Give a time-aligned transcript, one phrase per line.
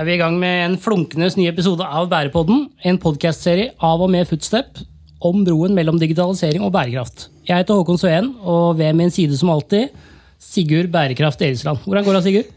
[0.00, 2.62] Er vi i gang med en flunkende ny episode av Bærepodden.
[2.88, 4.78] En podkastserie av og med Footstep
[5.28, 7.26] om broen mellom digitalisering og bærekraft.
[7.44, 9.92] Jeg heter Håkon Sveen, og ved min side som alltid
[10.40, 11.82] Sigurd Bærekraft Eriksland.
[11.84, 12.48] Hvordan går det, Sigurd?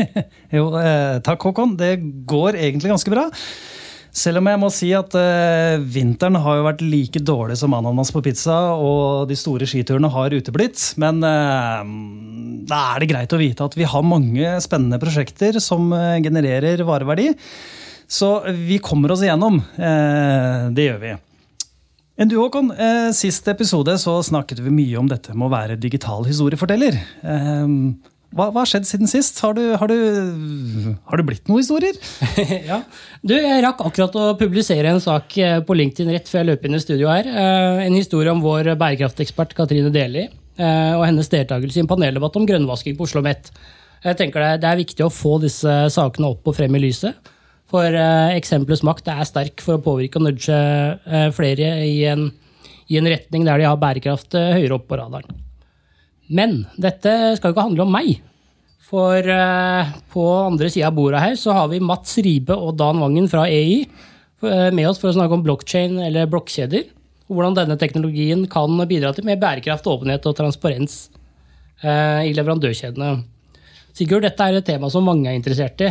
[0.58, 1.72] jo, eh, takk, Håkon.
[1.80, 1.94] Det
[2.28, 3.30] går egentlig ganske bra.
[4.10, 8.10] Selv om jeg må si at eh, vinteren har jo vært like dårlig som ananas
[8.10, 10.82] på pizza, og de store skiturene har uteblitt.
[11.00, 11.92] Men eh,
[12.70, 16.82] da er det greit å vite at vi har mange spennende prosjekter som eh, genererer
[16.86, 17.30] vareverdi.
[18.10, 19.60] Så vi kommer oss igjennom.
[19.78, 21.12] det gjør vi.
[22.18, 22.72] Enn du, Håkon.
[23.14, 26.98] Sist episode så snakket vi mye om dette med å være digital historieforteller.
[28.30, 29.40] Hva, har skjedd siden sist?
[29.42, 31.96] Har, du, har, du, har det blitt noen historier?
[32.70, 32.78] ja.
[33.26, 36.68] Du, Jeg rakk akkurat å publisere en sak eh, på LinkedIn rett før jeg løp
[36.68, 37.26] inn i studio her.
[37.26, 42.38] Eh, en historie om vår bærekraftekspert Katrine Deli eh, og hennes deltakelse i en paneldebatt
[42.38, 43.50] om grønnvasking på Oslo OsloMet.
[44.06, 47.34] Jeg tenker Det er viktig å få disse sakene opp og frem i lyset.
[47.70, 47.94] For
[48.34, 50.56] eksempelets makt er sterk for å påvirke og nudge
[51.36, 52.24] flere i en,
[52.90, 55.49] i en retning der de har bærekraft høyere opp på radaren.
[56.30, 58.20] Men dette skal jo ikke handle om meg.
[58.90, 62.98] For uh, på andre sida av bordet her så har vi Mats Ribe og Dan
[63.02, 66.88] Wangen fra EI uh, med oss for å snakke om blokkjede eller blokkjeder.
[67.30, 71.04] Og hvordan denne teknologien kan bidra til mer bærekraft, åpenhet og transparens
[71.84, 73.12] uh, i leverandørkjedene.
[73.94, 75.88] Sigurd, dette er et tema som mange er interessert i,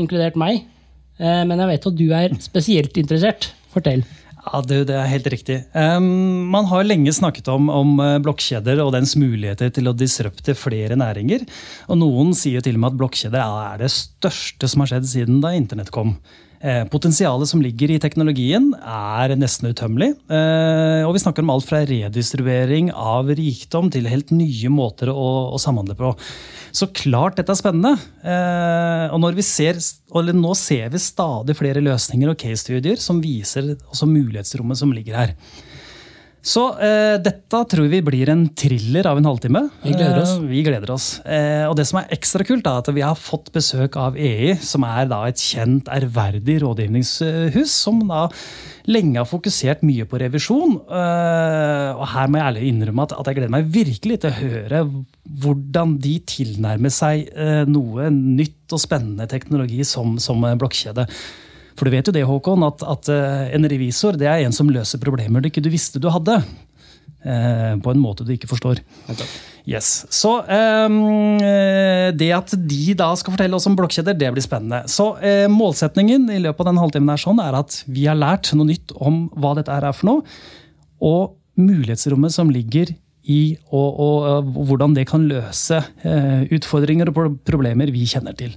[0.00, 0.62] inkludert meg.
[1.20, 3.50] men jeg vet at du er spesielt interessert.
[3.70, 4.00] Fortell.
[4.40, 5.56] Ja, det, det, er helt riktig.
[5.76, 10.56] Um, man har lenge snakket om, om uh, blokkjeder og dens muligheter til å disrupte
[10.56, 11.44] flere næringer.
[11.92, 15.42] Og noen sier til og med at blokkjeder er det største som har skjedd siden
[15.44, 16.16] da internett kom.
[16.60, 20.10] Eh, potensialet som ligger i teknologien, er nesten utømmelig.
[20.28, 25.30] Eh, og vi snakker om alt fra redistribuering av rikdom til helt nye måter å,
[25.56, 26.12] å samhandle på.
[26.76, 27.94] Så klart dette er spennende.
[28.20, 29.80] Eh, og når vi ser,
[30.36, 33.72] nå ser vi stadig flere løsninger og case-studier som viser
[34.04, 35.34] mulighetsrommet som ligger her.
[36.40, 39.60] Så eh, dette tror vi blir en thriller av en halvtime.
[39.84, 40.32] Vi gleder oss.
[40.38, 41.08] Eh, vi gleder oss.
[41.28, 44.54] Eh, og det som er ekstra kult, er at vi har fått besøk av EI,
[44.64, 48.26] som er da et kjent, ærverdig rådgivningshus, som da
[48.88, 50.78] lenge har fokusert mye på revisjon.
[50.80, 54.40] Eh, og her må jeg ærlig innrømme at, at, jeg gleder meg virkelig til å
[54.40, 54.82] høre
[55.44, 61.04] hvordan de tilnærmer seg eh, noe nytt og spennende teknologi som, som blokkjede.
[61.80, 64.68] For du vet jo det, Håkon, at, at eh, en revisor det er en som
[64.68, 66.42] løser problemer du ikke du visste du hadde.
[67.24, 68.82] Eh, på en måte du ikke forstår.
[69.68, 69.88] Yes.
[70.12, 74.82] Så eh, det at de da skal fortelle oss om blokkjeder, det blir spennende.
[74.92, 78.52] Så eh, målsetningen i løpet av den halvtimen er sånn, er at vi har lært
[78.56, 80.40] noe nytt om hva dette er for noe.
[81.00, 82.92] Og mulighetsrommet som ligger
[83.28, 88.54] i og, og, og hvordan det kan løse uh, utfordringer og problemer vi kjenner til.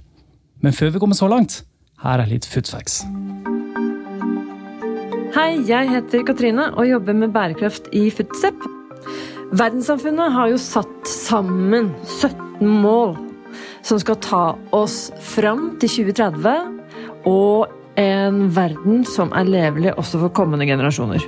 [0.64, 1.60] Men før vi kommer så langt,
[2.04, 3.02] her er litt foodfacts.
[5.34, 8.66] Hei, jeg heter Katrine og jobber med bærekraft i FUTSEP.
[9.54, 13.16] Verdenssamfunnet har jo satt sammen 17 mål
[13.84, 14.44] som skal ta
[14.74, 16.70] oss fram til 2030,
[17.28, 21.22] og en verden som er levelig også for kommende generasjoner.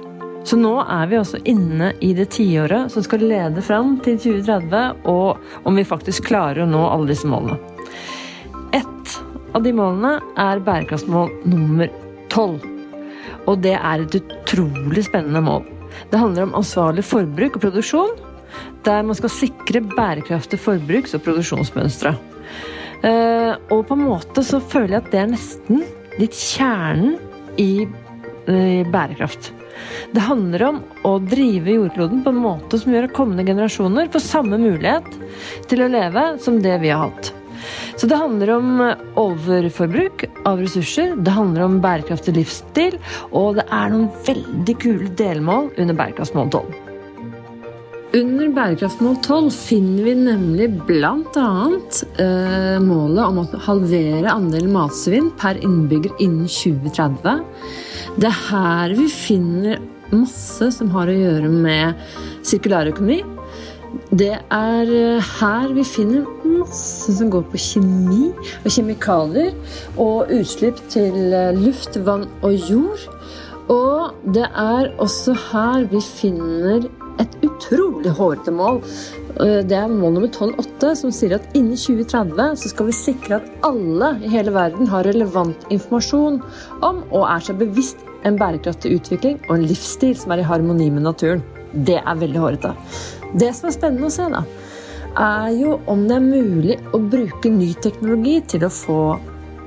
[0.46, 5.06] Så nå er vi også inne i det tiåret som skal lede fram til 2030,
[5.10, 7.75] og om vi faktisk klarer å nå alle disse målene
[9.56, 11.90] av de målene er bærekraftsmål nummer
[12.32, 12.64] tolv.
[13.48, 15.64] Og det er et utrolig spennende mål.
[16.12, 18.16] Det handler om ansvarlig forbruk og produksjon,
[18.86, 22.14] der man skal sikre bærekraftige forbruks- og produksjonsmønstre.
[23.06, 25.86] Eh, og på en måte så føler jeg at det er nesten
[26.20, 27.16] litt kjernen
[27.60, 27.86] i
[28.46, 29.50] bærekraft.
[30.14, 30.76] Det handler om
[31.06, 35.08] å drive jordkloden på en måte som gjør at kommende generasjoner får samme mulighet
[35.70, 37.32] til å leve som det vi har hatt.
[37.96, 42.98] Så det handler om eh, overforbruk av ressurser, det handler om bærekraftig livsstil,
[43.32, 46.82] og det er noen veldig kule delmål under bærekraftsmål 12.
[48.16, 51.48] Under bærekraftsmål 12 finner vi nemlig bl.a.
[52.22, 57.42] Eh, målet om å halvere andelen matsvinn per innbygger innen 2030.
[58.20, 59.80] Det er her vi finner
[60.12, 62.06] masse som har å gjøre med
[62.46, 63.18] sirkulærøkonomi,
[64.10, 68.30] det er eh, her vi finner masse som går på kjemi
[68.62, 69.54] og kjemikalier
[70.02, 73.06] og utslipp til eh, luft, vann og jord.
[73.72, 76.86] Og det er også her vi finner
[77.22, 78.82] et utrolig hårete mål.
[79.40, 83.40] Eh, det er mål nummer 12.8, som sier at innen 2030 så skal vi sikre
[83.40, 86.40] at alle i hele verden har relevant informasjon
[86.86, 90.88] om og er seg bevisst en bærekraftig utvikling og en livsstil som er i harmoni
[90.90, 91.44] med naturen.
[91.86, 92.72] Det er veldig hårete.
[93.36, 94.42] Det som er spennende å se, da,
[95.16, 99.00] er jo om det er mulig å bruke ny teknologi til å få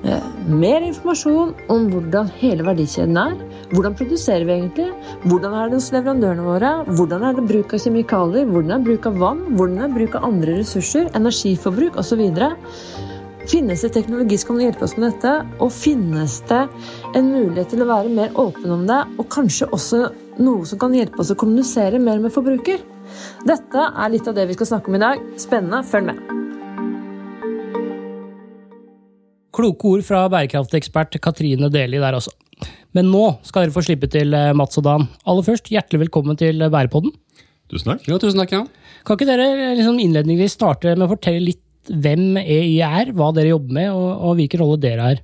[0.05, 3.35] eh, mer informasjon om hvordan hele verdikjeden er.
[3.69, 4.89] Hvordan produserer vi egentlig?
[5.27, 6.73] Hvordan er det hos leverandørene våre?
[6.89, 8.49] Hvordan er det bruk av kjemikalier?
[8.49, 9.45] Hvordan er bruk av vann?
[9.53, 11.11] Hvordan er bruk av andre ressurser?
[11.19, 12.25] Energiforbruk osv.
[13.49, 15.35] Finnes det teknologi som kan hjelpe oss med dette?
[15.61, 16.63] Og finnes det
[17.17, 20.07] en mulighet til å være mer åpen om det, og kanskje også
[20.41, 22.81] noe som kan hjelpe oss å kommunisere mer med forbruker?
[23.47, 25.23] Dette er litt av det vi skal snakke om i dag.
[25.39, 26.19] Spennende, følg med.
[29.59, 32.31] Kloke ord fra bærekraftekspert Katrine Deli der også.
[32.95, 35.07] Men nå skal dere få slippe til eh, Mats og Dan.
[35.29, 37.13] Aller først, hjertelig velkommen til Bærepodden.
[37.69, 38.05] Tusen takk.
[38.09, 38.63] Jo, tusen takk, ja.
[39.05, 43.31] Kan ikke dere eh, liksom innledningsvis starte med å fortelle litt hvem EY er, hva
[43.35, 45.21] dere jobber med, og, og hvilken rolle dere har?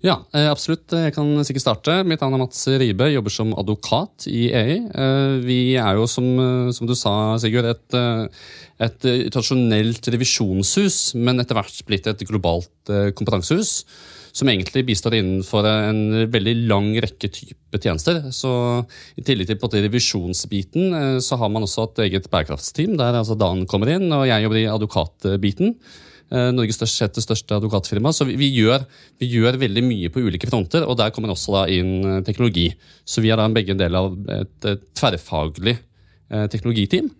[0.00, 0.88] Ja, eh, absolutt.
[0.96, 1.98] Jeg kan sikkert starte.
[2.08, 4.78] Mitt navn er Mats Ribe, jobber som advokat i EI.
[5.44, 6.24] Vi er jo, som,
[6.72, 7.98] som du sa, Sigurd, et,
[8.80, 13.82] et tradisjonelt revisjonshus, men etter hvert blitt et globalt kompetansehus
[14.32, 18.22] som egentlig bistår innenfor en veldig lang rekke type tjenester.
[18.32, 18.50] Så
[19.18, 23.66] I tillegg til på revisjonsbiten så har man også et eget bærekraftsteam, der altså Dan
[23.68, 25.74] kommer inn, og jeg jobber i advokatbiten.
[26.30, 28.12] Norges største, sjette største advokatfirma.
[28.14, 28.84] Så vi, vi, gjør,
[29.18, 32.68] vi, gjør, veldig mye på ulike fronter, og der kommer også inn teknologi.
[33.02, 37.10] Så vi er da begge en del av et, et tverrfaglig eh, teknologiteam.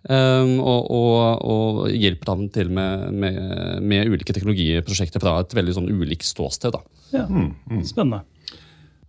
[0.00, 3.34] Um, og, og, og, hjelper dem til med, med,
[3.84, 6.72] med, ulike teknologiprosjekter fra et veldig sånn ulikt ståsted.
[6.72, 7.02] Da.
[7.12, 7.82] Ja, mm, mm.
[7.84, 8.22] Spennende.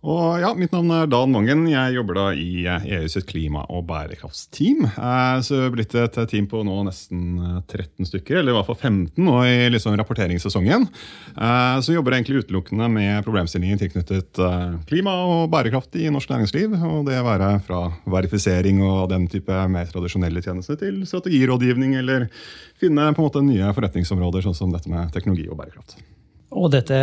[0.02, 1.60] Og ja, Mitt navn er Dan Mangen.
[1.70, 4.88] Jeg jobber da i EU sitt klima- og bærekraftsteam.
[5.46, 7.36] Så det er blitt et team på nå nesten
[7.70, 10.88] 13 stykker, eller i hvert fall 15 nå i liksom rapporteringssesongen.
[11.86, 14.42] Så jobber egentlig utelukkende med problemstillinger tilknyttet
[14.90, 16.74] klima og bærekraft i norsk næringsliv.
[16.82, 22.26] Og det være fra verifisering og den type mer tradisjonelle tjenester til strategirådgivning eller
[22.82, 25.94] finne på en måte nye forretningsområder, sånn som dette med teknologi og bærekraft.
[26.52, 26.96] Og dette,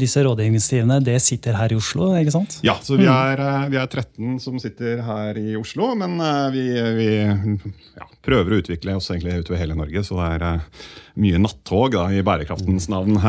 [0.00, 2.10] disse rådgivningsteamene det sitter her i Oslo?
[2.18, 2.58] ikke sant?
[2.66, 3.42] Ja, så vi er,
[3.72, 5.90] vi er 13 som sitter her i Oslo.
[5.98, 6.16] Men
[6.54, 6.64] vi,
[6.98, 10.04] vi ja, prøver å utvikle oss egentlig utover hele Norge.
[10.06, 10.86] Så det er
[11.20, 13.20] mye nattog da, i bærekraftens navn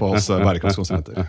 [0.00, 1.22] på oss bærekraftskonsulenter.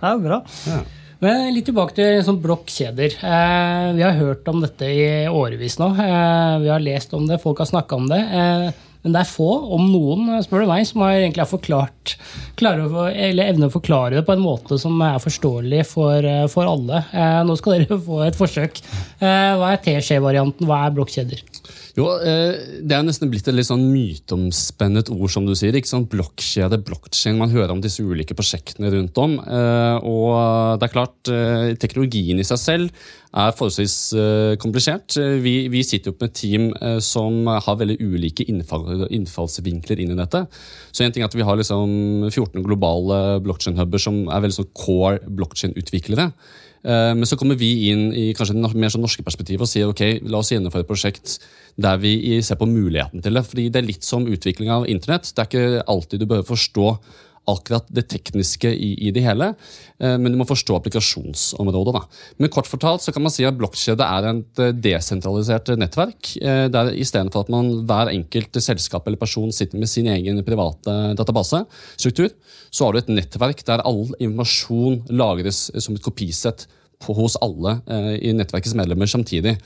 [0.00, 0.16] Ja.
[0.16, 0.40] bra.
[0.66, 0.80] Ja.
[1.20, 3.18] Men litt tilbake til sånn blokkjeder.
[3.20, 5.90] Eh, vi har hørt om dette i årevis nå.
[5.92, 8.20] Eh, vi har lest om det, folk har snakka om det.
[8.24, 12.14] Eh, men det er få, om noen, spør du meg, som har egentlig har forklart,
[12.60, 17.00] eller evner å forklare det på en måte som er forståelig for, for alle.
[17.16, 18.82] Eh, nå skal dere få et forsøk.
[19.20, 20.68] Eh, hva er teskje-varianten?
[20.68, 21.40] Hva er blokkjeder?
[21.96, 25.76] Jo, eh, Det er nesten blitt et litt sånn myteomspennet ord, som du sier.
[25.76, 26.10] ikke sant?
[26.12, 27.40] Blokkjede, blockchain.
[27.40, 29.38] Man hører om disse ulike prosjektene rundt om.
[29.40, 31.32] Og det er klart,
[31.80, 33.96] teknologien i seg selv er forholdsvis
[34.62, 35.14] komplisert.
[35.42, 36.64] Vi, vi sitter jo med et team
[37.04, 40.44] som har veldig ulike innfall, innfallsvinkler inn i dette.
[40.90, 44.74] Så en ting er at Vi har liksom 14 globale blockchain-huber som er veldig sånn
[44.74, 46.26] core blockchain-utviklere.
[46.82, 50.40] Men så kommer vi inn i kanskje mer sånn norske perspektivet og sier ok, la
[50.40, 51.34] oss gjennomføre et prosjekt
[51.80, 53.44] der vi ser på muligheten til det.
[53.46, 55.28] Fordi Det er litt som utvikling av internett.
[55.28, 56.86] Det er ikke alltid du behøver forstå
[57.48, 59.50] akkurat det tekniske i, i, det hele,
[59.98, 61.94] men du må forstå applikasjonsområdet.
[61.96, 62.02] Da.
[62.38, 66.34] Men kort fortalt så kan man si at blokkjede er et desentralisert nettverk.
[66.70, 72.30] der Istedenfor at man hver enkelt selskap eller person sitter med sin egen private databasestruktur,
[72.70, 76.68] så har du et nettverk der all informasjon lagres som et kopisett
[77.08, 77.78] hos alle
[78.20, 79.56] i nettverkets medlemmer samtidig.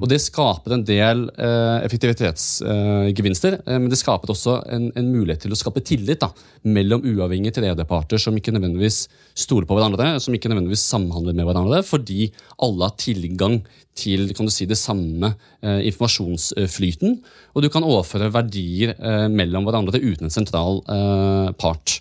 [0.00, 5.44] Og Det skaper en del eh, effektivitetsgevinster, eh, men det skaper også en, en, mulighet
[5.46, 6.30] til å skape tillit da,
[6.66, 9.04] mellom uavhengige tredjeparter som ikke nødvendigvis
[9.38, 12.30] stoler på hverandre, som ikke nødvendigvis samhandler med hverandre, fordi
[12.64, 13.60] alle har tilgang
[13.94, 17.20] til kan du si, det samme eh, informasjonsflyten.
[17.54, 22.00] Og du kan overføre verdier eh, mellom hverandre uten en sentral eh, part.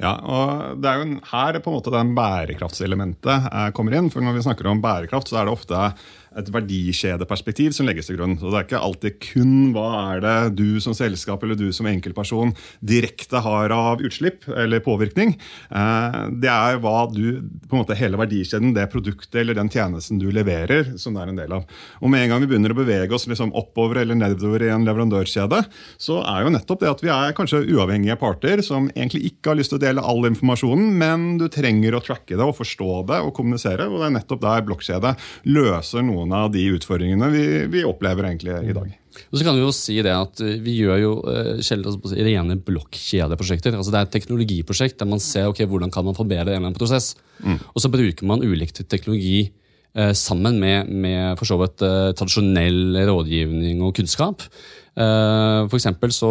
[0.00, 4.10] Ja, og Det er jo her på en måte den bærekraftselementet eh, kommer inn.
[4.10, 5.92] for Når vi snakker om bærekraft, så er det ofte
[6.38, 8.38] et verdikjedeperspektiv som legges til grunn.
[8.40, 11.88] Så Det er ikke alltid kun hva er det du som selskap eller du som
[11.90, 15.34] enkeltperson direkte har av utslipp eller påvirkning.
[15.70, 20.20] Eh, det er hva du, på en måte hele verdikjeden, det produktet eller den tjenesten
[20.20, 21.66] du leverer, som det er en del av.
[22.00, 24.86] Og Med en gang vi begynner å bevege oss liksom oppover eller nedover i en
[24.88, 25.62] leverandørkjede,
[26.00, 29.60] så er jo nettopp det at vi er kanskje uavhengige parter som egentlig ikke har
[29.60, 33.20] lyst til å dele all informasjonen, men du trenger å tracke det og forstå det
[33.24, 33.88] og kommunisere.
[33.88, 35.14] og Det er nettopp der blokkjede
[35.48, 38.98] løser noe noen av de utfordringene vi, vi opplever egentlig i dag.
[39.28, 42.56] Og så kan Vi jo si det at eh, vi gjør jo uh, sjelden rene
[42.64, 43.74] blokkjedeprosjekter.
[43.76, 46.70] Altså det er et teknologiprosjekt der man ser okay, hvordan kan man forbedre en eller
[46.70, 47.12] annen prosess.
[47.42, 47.58] Mm.
[47.74, 49.50] Og så bruker man ulik teknologi
[49.94, 54.46] eh, sammen med, med for så vidt eh, tradisjonell rådgivning og kunnskap.
[54.92, 56.28] Uh, for eksempel så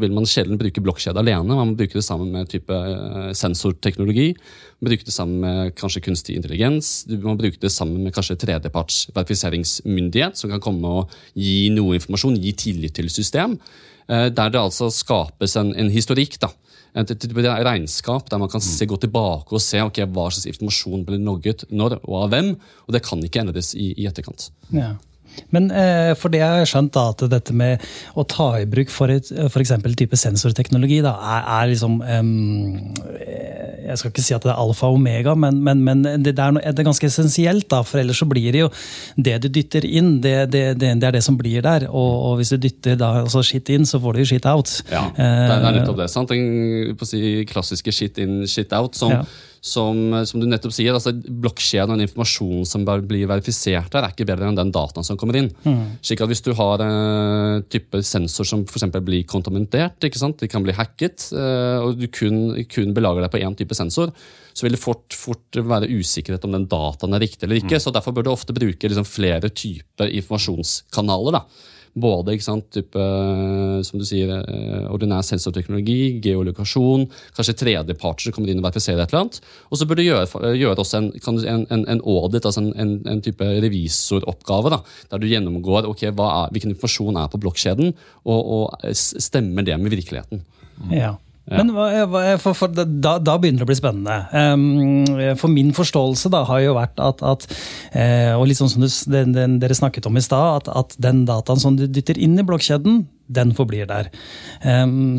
[0.00, 1.54] vil man sjelden bruke blokkjede alene.
[1.54, 2.78] Man bruker det sammen med type
[3.38, 4.32] sensorteknologi.
[4.80, 7.04] Man bruker det sammen med kanskje kunstig intelligens.
[7.12, 12.40] Man bruker det sammen med kanskje tredjeparts verifiseringsmyndighet, som kan komme og gi noe informasjon,
[12.42, 13.54] gi tillit til system.
[14.10, 16.40] Uh, der det altså skapes en, en historikk.
[16.42, 16.50] da
[16.90, 21.20] et regnskap der man kan se, gå tilbake og se okay, hva slags informasjon ble
[21.22, 22.50] logget når og av hvem.
[22.88, 24.50] Og det kan ikke endres i, i etterkant.
[24.74, 24.96] Ja.
[25.54, 27.82] Men eh, for det jeg har skjønt da, at dette med
[28.18, 29.72] å ta i bruk for f.eks.
[29.98, 34.90] type sensorteknologi da, er, er liksom um, Jeg skal ikke si at det er alfa
[34.90, 37.68] og omega, men, men, men det, er noe, det, er ganske essensielt.
[37.72, 38.70] da, For ellers så blir det jo
[39.16, 41.88] det du dytter inn, det, det, det er det som blir der.
[41.90, 44.70] Og, og hvis du dytter da, altså shit inn, så får du jo shit out.
[44.90, 46.10] Ja, det er, det er nettopp det.
[46.12, 46.30] sant?
[46.30, 48.98] Den si, klassiske shit in, shit out.
[48.98, 49.24] som ja
[49.60, 54.14] som, som, du nettopp sier, altså blokkjeden og den informasjonen som blir verifisert der, er
[54.14, 55.50] ikke bedre enn den dataen som kommer inn.
[55.66, 55.98] Mm.
[56.04, 60.64] Slik at Hvis du har en uh, type sensor som for blir kontaminert, de kan
[60.64, 64.14] bli hacket, uh, og du kun, kun, belager deg på én type sensor,
[64.56, 67.76] så vil det fort, fort, være usikkerhet om den dataen er riktig eller ikke.
[67.76, 67.84] Mm.
[67.84, 71.36] så Derfor bør du ofte bruke liksom, flere typer informasjonskanaler.
[71.36, 71.44] da
[71.98, 73.06] både ikke sant, type,
[73.86, 77.06] som du sier, eh, ordinær sensorteknologi, geolokasjon,
[77.36, 79.40] kanskje tredjeparter som kommer inn og verifiserer et eller annet.
[79.70, 83.48] Og så bør du gjøre, gjøre også en, en, en, en audit, altså en, type
[83.64, 87.92] revisoroppgave, da, der du gjennomgår okay, er, hvilken informasjon er på blokkjeden,
[88.24, 90.44] og, og stemmer det med virkeligheten.
[90.94, 91.16] Ja.
[91.48, 91.62] Ja.
[91.64, 91.72] Men
[92.38, 95.34] for, for, da, da, begynner det å bli spennende.
[95.40, 98.90] For min forståelse da, har jo vært at, at uh, og litt sånn som du,
[99.10, 102.38] den, den, dere snakket om i stad, at, at, den dataen som du dytter inn
[102.38, 104.10] i blokkjeden, den forblir der.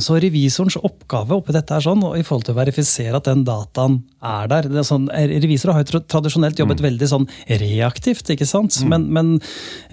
[0.03, 4.01] Så revisorens oppgave oppi dette er sånn, i forhold til å verifisere at den dataen
[4.21, 6.85] er der er sånn, Revisorer har jo tradisjonelt jobbet mm.
[6.85, 7.27] veldig sånn
[7.61, 8.77] reaktivt, ikke sant?
[8.83, 8.91] Mm.
[8.93, 9.31] men, men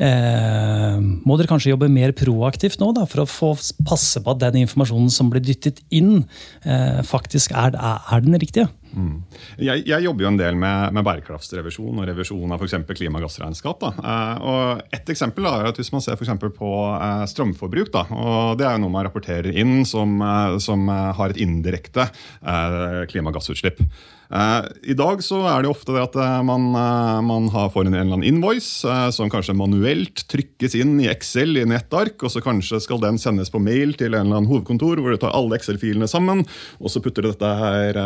[0.05, 3.53] eh, må dere kanskje jobbe mer proaktivt nå da, for å få
[3.89, 6.27] passe på at den informasjonen som blir dyttet inn,
[6.65, 8.69] eh, faktisk er, er, den riktige?
[8.93, 9.17] Mm.
[9.61, 12.77] Jeg, jeg, jobber jo en del med, med bærekraftsrevisjon og revisjon av f.eks.
[12.99, 13.83] klimagassregnskap.
[13.85, 13.93] Da.
[13.99, 18.59] Eh, og et eksempel er at Hvis man ser for på eh, strømforbruk, da, og
[18.59, 23.83] det er jo noe man rapporterer inn som, eh, som har et indirekte eh, klimagassutslipp.
[24.29, 27.95] Eh, I dag så er det ofte det at eh, man, eh, man får en,
[27.95, 32.83] eller annen invoice som kanskje manuelt trykkes inn i Excel i nettark, og så kanskje
[32.85, 36.11] skal den sendes på mail til en eller annen hovedkontor hvor du tar alle Excel-filene
[36.11, 36.45] sammen,
[36.77, 37.97] og så putter du dette her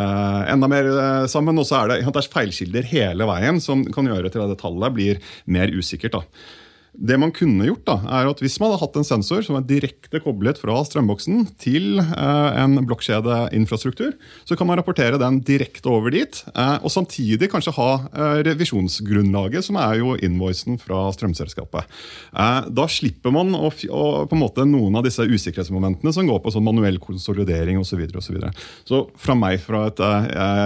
[0.53, 0.89] enda mer
[1.31, 4.53] sammen, og så er det, det er feilkilder hele veien som kan gjøre til at
[4.53, 6.21] det tallet blir mer usikkert.
[6.21, 6.61] da.
[6.93, 9.65] Det man kunne gjort, da, er at hvis man hadde hatt en sensor som er
[9.65, 14.11] direkte koblet fra strømboksen til eh, en blokkjedeinfrastruktur,
[14.45, 16.43] så kan man rapportere den direkte over dit.
[16.53, 21.89] Eh, og samtidig kanskje ha eh, revisjonsgrunnlaget, som er jo invoicen fra strømselskapet.
[22.33, 26.65] Da slipper man å, på en måte noen av disse usikkerhetsmomentene som går på sånn
[26.65, 28.03] manuell konsolidering osv.
[28.03, 28.51] Så, og så, videre.
[28.85, 29.99] så fra meg, fra et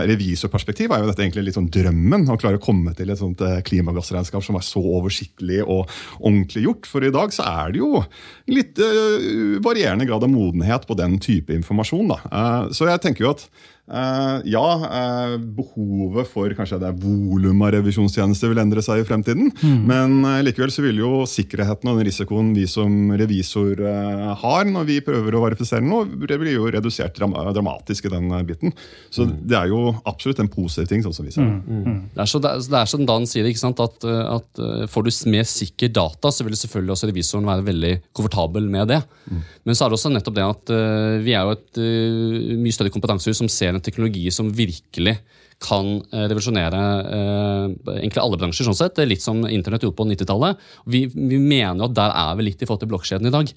[0.10, 2.28] revisorperspektiv, er jo dette egentlig litt sånn drømmen.
[2.34, 5.88] Å klare å komme til et sånt klimagassregnskap som er så oversiktlig og
[6.20, 6.90] ordentlig gjort.
[6.90, 8.04] For i dag så er det jo
[8.52, 12.14] litt uh, varierende grad av modenhet på den type informasjon.
[12.14, 12.20] Da.
[12.32, 13.48] Uh, så jeg tenker jo at
[13.88, 19.48] ja, uh, behovet for kanskje det er volum av revisjonstjenester vil endre seg i fremtiden.
[19.62, 19.78] Mm.
[19.88, 23.80] Men uh, likevel så vil jo sikkerheten og den risikoen vi som revisor
[24.42, 28.28] har når vi prøver å verifisere noe, det blir jo redusert dram dramatisk i den
[28.48, 28.76] biten.
[29.14, 29.34] Så mm.
[29.48, 31.58] det er jo absolutt en positiv ting, sånn som vi ser mm.
[31.68, 31.98] mm.
[32.12, 32.22] Det.
[32.24, 33.80] Er så, det, er, det er som Dan sier, ikke sant?
[33.84, 38.68] at, at får du mer sikker data, så vil selvfølgelig også revisoren være veldig komfortabel
[38.74, 39.00] med det.
[39.32, 39.42] Mm.
[39.70, 40.76] Men så er det også nettopp det at
[41.24, 41.82] vi er jo et
[42.60, 45.18] mye større kompetansehus som ser en teknologi som virkelig
[45.64, 46.82] kan eh, revolusjonere
[47.18, 47.64] eh,
[47.98, 48.68] egentlig alle bransjer.
[48.68, 49.00] sånn sett.
[49.10, 50.62] Litt som internett gjorde på 90-tallet.
[50.86, 53.54] Vi, vi, mener jo at der er vi litt i forhold til blokkjeden i dag.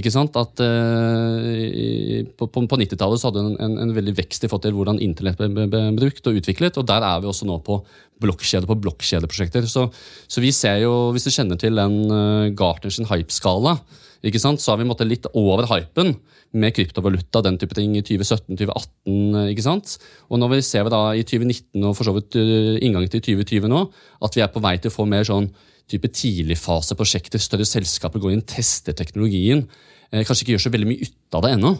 [0.00, 0.36] Ikke sant?
[0.40, 4.78] At eh, På, på, på 90-tallet hadde en, en, en, veldig vekst i forhold til
[4.78, 6.80] hvordan internett ble, brukt og utviklet.
[6.80, 7.82] og Der er vi også nå på
[8.22, 9.66] blokkjede på blokkjedeprosjekter.
[9.68, 9.88] Så,
[10.30, 13.76] så vi ser jo, hvis du kjenner til den uh, Gartners hypeskala,
[14.22, 14.62] ikke sant?
[14.62, 16.14] så har vi måttet litt over hypen
[16.54, 19.50] med kryptovaluta den type ting i 2017-2018.
[19.50, 19.96] ikke sant?
[20.30, 23.72] Og når vi ser da i 2019 og for så vidt eh, inngangen til 2020
[23.72, 23.84] nå,
[24.22, 25.48] at vi er på vei til å få mer sånn
[25.90, 29.66] type tidligfaseprosjekter, større selskaper går inn, tester teknologien,
[30.12, 31.74] eh, kanskje ikke gjør så veldig mye ut av det ennå.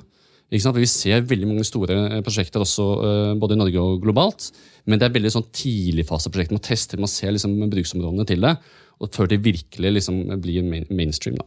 [0.53, 2.91] Vi ser veldig mange store eh, prosjekter også
[3.41, 4.51] både i Norge og globalt.
[4.91, 6.59] Men det er veldig sånn tidligfaseprosjekter.
[6.59, 8.57] Man tester, man ser liksom bruksområdene til det.
[8.99, 11.39] og Før det virkelig liksom blir mainstream.
[11.39, 11.47] da.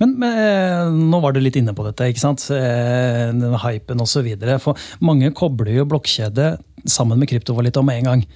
[0.00, 2.46] Men, men, eh, nå var du litt inne på dette, ikke sant?
[2.54, 4.30] Eh, den hypen osv.
[4.62, 6.54] For mange kobler jo blokkjede
[6.88, 8.30] sammen med kryptovaluta med en gang.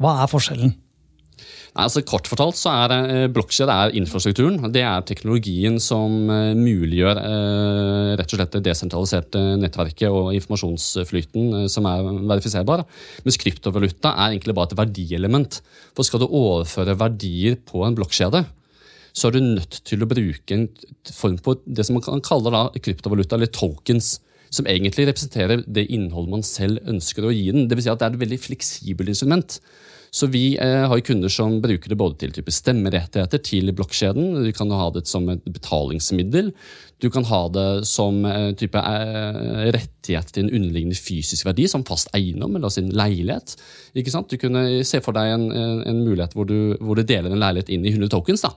[0.00, 0.72] Hva er forskjellen?
[1.72, 4.72] Nei, altså Kort fortalt så er eh, blokkjede er infrastrukturen.
[4.72, 6.16] Det er teknologien som
[6.56, 7.20] muliggjør
[8.20, 12.86] rett og slett det desentraliserte nettverket og informasjonsflyten som er verifiserbar.
[13.26, 15.60] Mens kryptovaluta er egentlig bare et verdielement.
[15.96, 18.46] For skal du overføre verdier på en blokkjede,
[19.12, 20.68] så er du nødt til å bruke en
[21.12, 24.16] form på det som man kan kalle da kryptovaluta, eller tokens.
[24.52, 27.68] Som egentlig representerer det innholdet man selv ønsker å gi den.
[27.68, 29.56] Det vil si at det er et veldig fleksibelt instrument.
[30.12, 34.42] Så vi eh, har kunder som bruker det både til type stemmerettigheter til blokkjeden.
[34.44, 36.50] Du kan ha det som et betalingsmiddel.
[37.00, 41.86] Du kan ha det som eh, type eh, rettighet til en underliggende fysisk verdi, som
[41.88, 43.56] fast eiendom eller sin leilighet.
[43.96, 44.28] Ikke sant?
[44.28, 47.40] Du kunne se for deg en, en, en mulighet hvor du, hvor du, deler en
[47.40, 48.44] leilighet inn i 100 tokens.
[48.44, 48.52] da.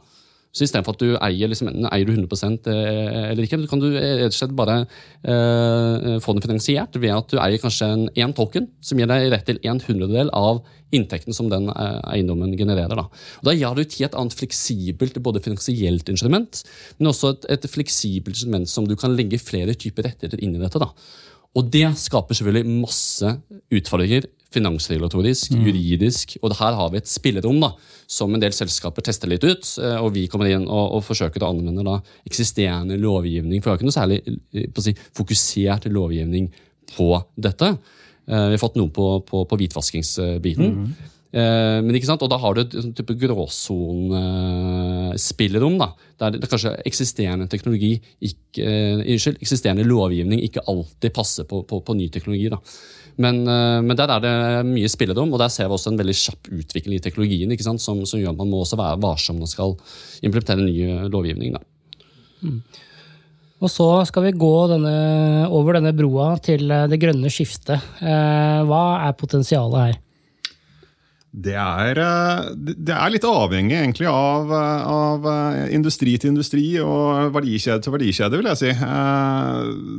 [0.55, 4.29] Så istedenfor at du eier, liksom, eier du 100% eller ikke, så kan du rett
[4.29, 8.69] og slett bare eh, få den finansiert ved at du eier kanskje en én token,
[8.79, 10.63] som gir deg rett til en hundredel av
[10.95, 12.95] inntekten som den eh, eiendommen genererer.
[12.95, 13.07] Da,
[13.41, 16.63] og da gjør du til et annet fleksibelt både finansielt instrument,
[17.00, 20.63] men også et, et fleksibelt instrument som du kan legge flere typer rettigheter inn i
[20.63, 20.81] dette.
[20.81, 20.91] da.
[21.55, 23.35] Og det skaper selvfølgelig masse
[23.74, 25.65] utfordringer finansregulatorisk, mm.
[25.67, 26.35] juridisk.
[26.41, 27.71] Og her har vi et spillerom da,
[28.07, 29.71] som en del selskaper tester litt ut.
[29.81, 33.62] Eh, og vi kommer inn og, og forsøker å anvende da, eksisterende lovgivning.
[33.62, 36.50] For vi har ikke noe særlig eh, si, fokusert lovgivning
[36.95, 37.75] på dette.
[38.25, 40.79] Eh, vi har fått noe på, på, på hvitvaskingsbiten.
[40.79, 41.12] Mm.
[41.36, 42.24] Men ikke sant?
[42.24, 45.75] Og da har du et type gråsonespillerom.
[46.22, 51.75] Der det, kanskje eksisterende teknologi ikke, uh, unnskyld, eksisterende lovgivning ikke alltid passer på, på,
[51.84, 52.48] på ny teknologi.
[52.54, 52.60] da.
[53.20, 54.36] Men, uh, men, der er det
[54.70, 57.84] mye spillerom, og der ser vi også en veldig kjapp utvikling i teknologien ikke sant?
[57.84, 59.75] Som, som gjør at man må også være varsom når man skal
[60.24, 60.75] implementere ny
[61.12, 61.51] lovgivning.
[61.60, 61.63] da.
[62.46, 62.62] Mm.
[63.63, 64.95] Og så skal vi gå denne,
[65.48, 67.80] over denne broa til eh, det grønne skiftet.
[68.04, 70.02] Eh, hva er potensialet her?
[71.36, 76.63] Det er, eh, det er, litt avhengig egentlig av, eh, av, eh, industri til industri
[76.80, 78.71] og verdikjede til verdikjede, vil jeg si.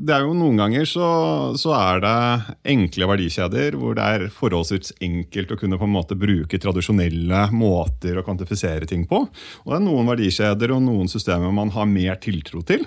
[0.06, 1.08] Det er jo Noen ganger så,
[1.56, 6.16] så, er det enkle verdikjeder hvor det er forholdsvis enkelt å kunne på en måte
[6.16, 9.26] bruke tradisjonelle måter å kvantifisere ting på.
[9.64, 12.86] Og det er noen verdikjeder og noen systemer man har mer tiltro til.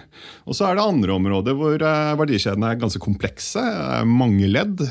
[0.49, 3.61] Og så er det andre områder hvor verdikjedene er ganske komplekse.
[4.09, 4.81] Mange ledd.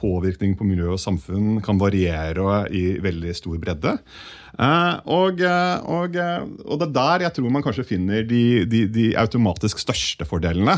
[0.00, 3.96] Påvirkning på miljø og samfunn kan variere i veldig stor bredde.
[4.52, 8.66] Uh, og, eh, og, eh, og, det er der jeg tror man kanskje finner de,
[8.68, 10.74] de, de automatisk største fordelene.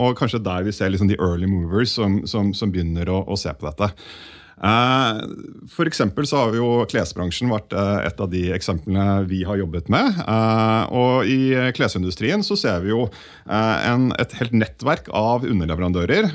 [0.00, 3.36] Og kanskje der vi ser liksom de early movers som, som, som begynner å, å,
[3.40, 3.92] se på dette.
[4.62, 5.20] Eh,
[5.70, 10.20] for så har jo klesbransjen vært eh, et av de eksemplene vi har jobbet med.
[10.22, 13.08] Eh, og i klesindustrien så ser vi jo
[13.44, 16.30] en, et helt nettverk av underleverandører.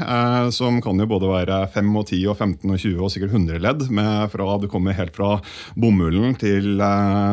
[0.54, 3.64] Som kan jo både være 5 og 10 og 15 og 20 og sikkert 100
[3.64, 3.88] ledd.
[3.94, 5.38] Med fra du kommer helt fra
[5.80, 6.82] bomullen til,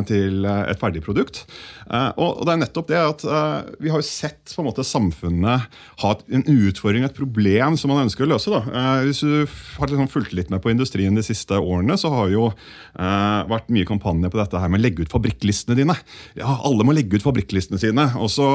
[0.08, 1.44] til et ferdig produkt.
[1.86, 3.22] Og det er nettopp det at
[3.82, 5.66] vi har jo sett på en måte samfunnet
[6.02, 8.50] ha en utfordring, et problem som man ønsker å løse.
[8.50, 9.00] da.
[9.06, 9.46] Hvis du
[9.78, 13.70] har liksom fulgt litt med på industrien de siste årene, så har jo eh, vært
[13.72, 15.96] mye kampanje på dette her med å legge ut fabrikklistene dine.
[16.38, 18.08] Ja, Alle må legge ut fabrikklistene sine.
[18.20, 18.46] Og så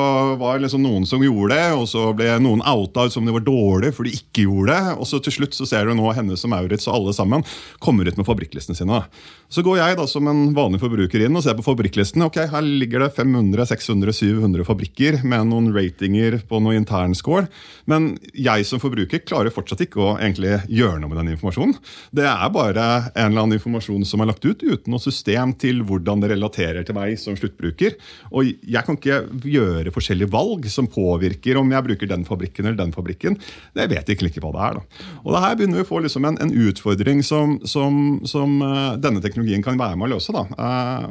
[0.42, 3.36] var det liksom noen som gjorde det, og så ble noen outa ut som de
[3.36, 4.96] var dårlige for de ikke gjorde det.
[4.98, 7.46] Og så til slutt så ser du nå Hennes og Maurits og alle sammen
[7.84, 9.04] kommer ut med fabrikklistene sine.
[9.52, 12.24] Så går jeg da som en vanlig forbruker inn og ser på fabrikklistene.
[12.30, 17.50] Ok, Her ligger det 500, 600, 700 fabrikker med noen ratinger på noe internscore.
[17.92, 21.76] Men jeg som forbruker klarer fortsatt ikke å egentlig gjøre noe med den informasjonen.
[22.16, 25.84] Det er bare en eller annen informasjon som er lagt ut, uten noe system til
[25.84, 28.00] hvordan det relaterer til meg som sluttbruker.
[28.32, 29.20] Og jeg kan ikke
[29.52, 33.36] gjøre forskjellige valg som påvirker om jeg bruker den fabrikken eller den fabrikken.
[33.76, 34.80] Det vet jeg ikke hva det er.
[34.80, 35.06] Da.
[35.26, 38.96] Og det her begynner vi å få liksom en, en, utfordring som, som, som uh,
[39.02, 40.34] denne teknologien kan være med å løse.
[40.36, 40.46] Da.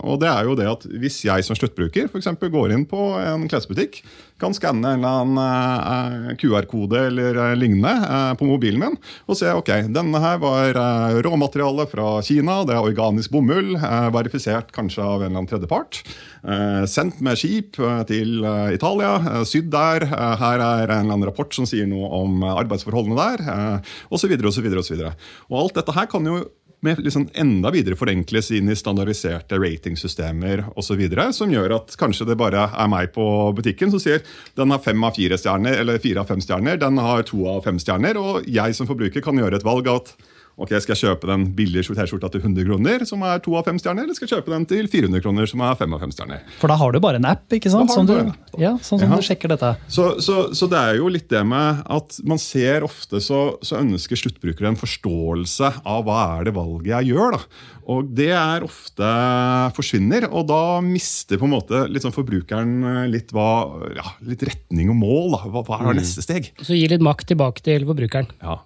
[0.03, 3.49] og det er jo det at Hvis jeg som sluttbruker eksempel, går inn på en
[3.51, 4.03] klesbutikk,
[4.41, 8.97] kan skanne en eller annen eh, QR-kode eller lignende på mobilen min
[9.29, 10.79] og se ok, denne her var
[11.25, 12.63] råmateriale fra Kina.
[12.65, 13.75] Det er organisk bomull,
[14.15, 16.01] verifisert kanskje av en eller annen tredjepart.
[16.41, 20.07] Eh, sendt med skip eh, til eh, Italia, sydd der.
[20.09, 24.33] Her er en eller annen rapport som sier noe om arbeidsforholdene der, osv.
[24.49, 24.71] osv.
[25.51, 26.41] Og alt dette her kan jo
[26.81, 31.03] med liksom enda videre forenkles inn i standardiserte ratingsystemer osv.
[31.37, 33.25] Som gjør at kanskje det bare er meg på
[33.57, 34.25] butikken som sier
[34.59, 37.65] den har fem av fire stjerner, eller fire av fem stjerner, den har to av
[37.69, 38.21] fem stjerner.
[38.21, 40.15] Og jeg som forbruker kan gjøre et valg av at
[40.61, 43.79] ok, skal jeg kjøpe den billige T-skjorta til 100 kroner, som er to av fem
[43.81, 46.45] stjerner, eller skal jeg kjøpe den til 400 kroner, som er fem av fem stjerner?
[46.61, 47.91] For da har du bare en app, ikke sant?
[47.95, 48.15] Sånn du
[48.61, 49.17] ja, sånn som Ja.
[49.17, 49.73] du sjekker dette.
[49.89, 53.81] Så, så, så det er jo litt det med at man ser ofte så, så
[53.81, 57.39] ønsker sluttbrukere en forståelse av hva er det valget jeg gjør.
[57.39, 57.43] da.
[57.91, 59.09] Og det er ofte
[59.75, 63.49] forsvinner, og da mister på en måte litt sånn forbrukeren eh, litt, hva,
[63.97, 65.31] ja, litt retning og mål.
[65.35, 65.41] da.
[65.51, 66.53] Hva, hva er neste steg?
[66.63, 68.31] Så gi litt makt tilbake til forbrukeren.
[68.45, 68.61] Ja.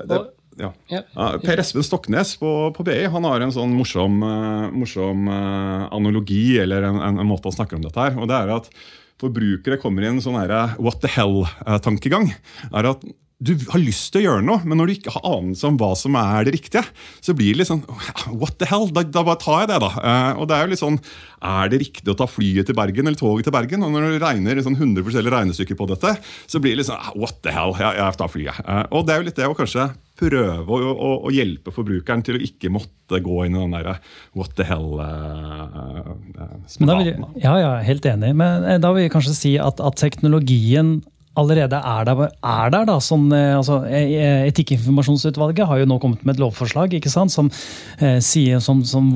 [0.00, 0.22] Det, ja.
[0.60, 0.70] Ja.
[0.92, 1.02] Ja,
[1.42, 6.44] per Espen Stoknes på, på BI han har en sånn morsom, eh, morsom eh, analogi,
[6.62, 8.18] eller en, en, en måte å snakke om dette her.
[8.20, 8.72] og det er at
[9.20, 12.30] Forbrukere kommer i en sånn her, what the hell-tankegang.
[12.72, 13.02] er at
[13.40, 15.94] du har lyst til å gjøre noe, men når du ikke har anelse om hva
[15.96, 16.82] som er det riktige,
[17.24, 17.80] så blir det litt sånn
[18.36, 18.84] What the hell?
[18.92, 19.88] Da, da bare tar jeg det, da.
[19.96, 20.98] Eh, og det er jo litt sånn
[21.40, 23.86] Er det riktig å ta flyet til Bergen eller toget til Bergen?
[23.86, 26.12] Og når du regner sånn 100 forskjellige regnestykker på dette,
[26.44, 27.72] så blir det litt sånn "Ah, What the hell?
[27.80, 28.60] Jeg, jeg tar flyet.
[28.60, 29.88] Eh, og det er jo litt det å kanskje
[30.20, 33.96] prøve å, å, å hjelpe forbrukeren til å ikke måtte gå inn i den derre
[34.36, 34.84] what the Men
[36.90, 37.40] da vil, hell-spagaten.
[37.42, 38.34] ja, ja, helt enig.
[38.38, 41.00] Men eh, da vil jeg kanskje si at, at teknologien
[41.38, 42.22] allerede er der.
[42.42, 46.94] Er der da, sånn, eh, altså, eh, Etikkinformasjonsutvalget har jo nå kommet med et lovforslag
[46.96, 47.50] ikke sant, som,
[48.00, 49.06] eh, sier, som, som,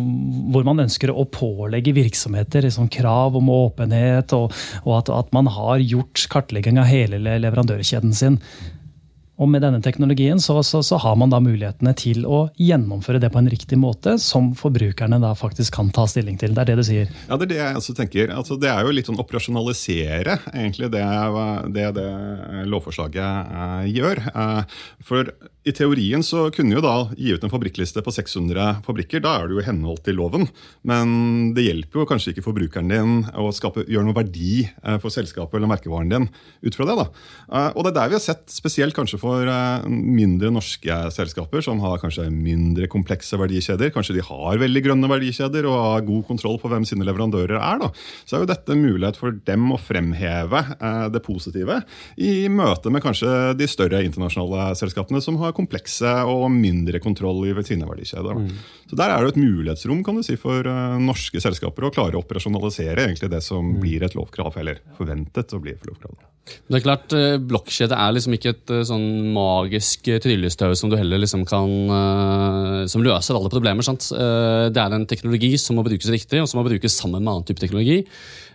[0.54, 5.50] hvor man ønsker å pålegge virksomheter liksom, krav om åpenhet, og, og at, at man
[5.50, 8.40] har gjort kartlegging av hele leverandørkjeden sin.
[9.34, 13.32] Og med denne teknologien så, så, så har man da mulighetene til å gjennomføre det
[13.34, 16.54] på en riktig måte, som forbrukerne da faktisk kan ta stilling til.
[16.54, 17.10] Det er det du sier.
[17.26, 18.30] Ja, Det er det jeg også tenker.
[18.34, 21.02] Altså, det er jo litt sånn operasjonalisere egentlig det
[21.74, 22.08] det, det
[22.70, 24.22] lovforslaget eh, gjør.
[24.30, 29.22] Eh, for i teorien så kunne jo da gi ut en fabrikkliste på 600 fabrikker.
[29.24, 30.44] Da er det jo i henhold til loven.
[30.84, 35.12] Men det hjelper jo kanskje ikke forbrukeren din å skape, gjøre noe verdi eh, for
[35.14, 36.96] selskapet eller merkevaren din ut fra det.
[37.00, 37.06] da.
[37.48, 41.64] Eh, og det er der vi har sett, spesielt kanskje for eh, mindre norske selskaper
[41.64, 43.94] som har kanskje mindre komplekse verdikjeder.
[43.94, 47.80] Kanskje de har veldig grønne verdikjeder og har god kontroll på hvem sine leverandører er.
[47.86, 47.90] da.
[48.28, 50.60] Så er jo dette en mulighet for dem å fremheve
[51.14, 51.80] det positive
[52.20, 57.54] i møte med kanskje de større internasjonale selskapene som har komplekse og mindre kontroll i
[57.66, 58.40] sine verdikjeder.
[58.40, 58.52] Mm.
[58.90, 62.18] Så der er det et mulighetsrom kan du si, for eh, norske selskaper å klare
[62.18, 66.14] å operasjonalisere egentlig det som blir et lovkrav, eller forventet å bli et lovkrav.
[66.44, 70.98] Det er klart, eh, Blokkjede er liksom ikke et eh, sånn magisk tryllestøv som du
[71.00, 71.72] heller liksom kan
[72.90, 73.82] Som løser alle problemer.
[73.82, 74.10] sant?
[74.12, 77.46] Det er en teknologi som må brukes riktig, og som må brukes sammen med annen
[77.48, 78.04] type teknologi.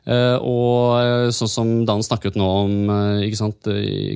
[0.08, 2.76] Og sånn som Dan snakket nå om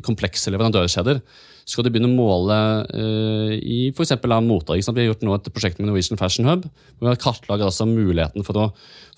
[0.06, 1.22] komplekse leverandørkjeder.
[1.63, 2.58] Skal du begynne å måle
[2.89, 4.15] uh, i f.eks.
[4.43, 4.97] moter ikke sant?
[4.97, 6.65] Vi har gjort nå et prosjekt med Norwegian Fashion Hub.
[6.67, 8.65] hvor Vi har kartlagt altså muligheten for å,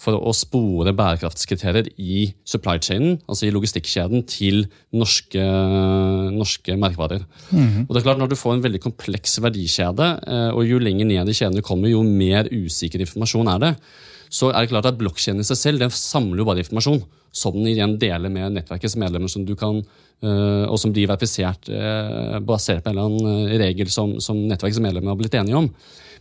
[0.01, 5.43] for å spore bærekraftskriterier i supply chainen, altså i logistikkjeden, til norske,
[6.35, 7.25] norske merkevarer.
[7.87, 11.09] Og det er klart Når du får en veldig kompleks verdikjede, uh, og jo lenger
[11.09, 13.75] ned i kjeden du kommer, jo mer usikker informasjon er det,
[14.35, 17.03] så er det klart at blokkjeden i seg selv den samler jo bare informasjon
[17.35, 19.81] som den igjen deler med nettverkets medlemmer, som du kan,
[20.69, 24.81] og som blir verifisert eh, basert på en eller annen eh, regel som, som nettverkets
[24.83, 25.69] medlemmer har blitt enige om.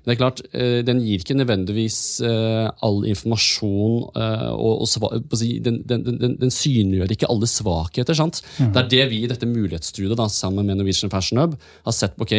[0.05, 5.45] Men det er klart, eh, Den gir ikke nødvendigvis eh, all informasjon eh, og, og
[5.65, 8.15] den, den, den, den synliggjør ikke alle svakheter.
[8.19, 8.43] sant?
[8.59, 12.19] Det er det vi i dette mulighetsstudiet da, sammen med Norwegian Fashion Hub har sett
[12.19, 12.35] på ok,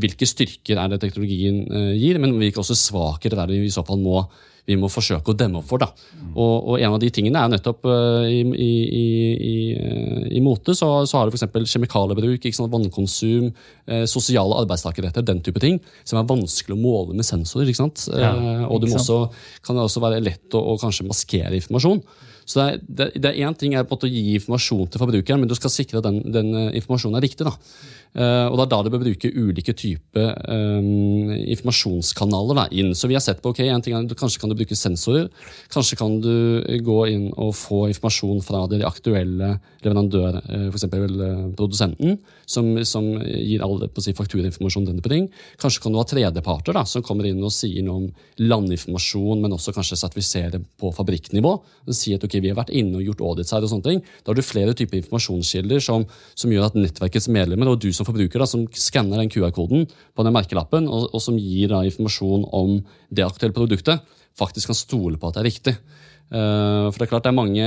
[0.00, 3.74] hvilke styrker er det teknologien eh, gir, men hvilke også svakheter er det vi i
[3.74, 4.22] så fall må
[4.70, 5.82] vi må forsøke å demme opp for.
[5.82, 5.90] Da.
[6.30, 9.04] Og, og en av de tingene er nettopp uh, i, i, i,
[9.50, 9.56] i,
[10.38, 11.74] i mote så, så har du f.eks.
[11.74, 13.50] kjemikaliebruk, sant, vannkonsum,
[13.90, 17.70] eh, sosiale arbeidstakerretter, den type ting, som er vanskelig å måle med sensorer.
[17.70, 18.06] ikke sant?
[18.14, 19.22] Eh, og det også,
[19.66, 22.02] kan det også være lett å, å kanskje maskere informasjon.
[22.50, 25.42] Så er, det er én ting er på en måte å gi informasjon til forbrukeren,
[25.42, 27.46] men du skal sikre at den, den eh, informasjonen er riktig.
[27.46, 27.54] da.
[28.10, 32.90] Eh, og det er da du bør bruke ulike typer um, informasjonskanaler da, inn.
[32.98, 35.28] Så vi har sett på ok, en ting er, Kanskje kan du bruke sensorer.
[35.70, 36.32] Kanskje kan du
[36.82, 39.52] gå inn og få informasjon fra de aktuelle
[39.84, 40.88] leverandør, eh, f.eks.
[41.58, 42.18] produsenten,
[42.50, 44.88] som, som gir all si, fakturinformasjon.
[44.90, 45.30] den på ting.
[45.62, 48.10] Kanskje kan du ha tredjeparter da, som kommer inn og sier noe om
[48.42, 51.54] landinformasjon, men også kanskje sertifisere på fabrikknivå.
[51.86, 54.02] og Si at ok, vi har vært inne og gjort audits her og sånne ting.
[54.24, 58.08] Da har du flere typer informasjonskilder som, som gjør at nettverkets medlemmer og du som
[58.08, 62.46] forbruker da, som skanner den QR-koden på den merkelappen, og, og som gir da informasjon
[62.56, 62.78] om
[63.12, 64.00] det aktuelle produktet,
[64.40, 65.76] faktisk kan stole på at det er riktig.
[66.30, 67.66] Uh, for det er klart det er mange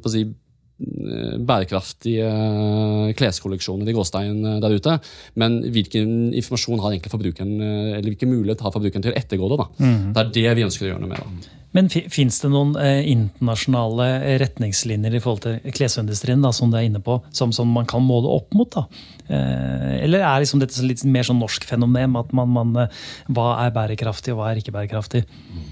[0.00, 4.96] på å si, eh, bærekraftige eh, kleskolleksjoner i gåstein eh, der ute.
[5.40, 9.52] Men hvilken informasjon har egentlig forbrukeren, eh, eller hvilken mulighet har forbrukeren til å ettergå
[9.52, 9.60] det?
[9.60, 9.68] da?
[10.16, 11.20] Det er det vi ønsker å gjøre noe med.
[11.20, 11.60] da.
[11.74, 14.06] Men fins det noen eh, internasjonale
[14.42, 18.04] retningslinjer i forhold til klesindustrien da, som du er inne på, som, som man kan
[18.06, 18.70] måle opp mot?
[18.76, 18.86] da?
[19.26, 22.14] Eh, eller er liksom dette litt mer sånn norsk fenomen?
[22.20, 25.24] at man, man, eh, Hva er bærekraftig, og hva er ikke bærekraftig?
[25.26, 25.64] Mm.